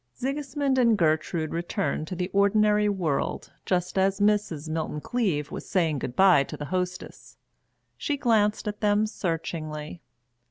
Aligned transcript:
Sigismund 0.15 0.79
and 0.79 0.97
Gertrude 0.97 1.51
returned 1.51 2.07
to 2.07 2.15
the 2.15 2.29
ordinary 2.29 2.89
world 2.89 3.53
just 3.67 3.99
as 3.99 4.19
Mrs. 4.19 4.67
Milton 4.67 4.99
Cleave 4.99 5.51
was 5.51 5.69
saying 5.69 5.99
good 5.99 6.15
bye 6.15 6.43
to 6.43 6.57
the 6.57 6.65
hostess. 6.73 7.37
She 7.97 8.17
glanced 8.17 8.67
at 8.67 8.81
them 8.81 9.05
searchingly. 9.05 10.01